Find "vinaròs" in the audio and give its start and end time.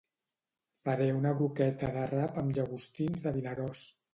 3.41-3.87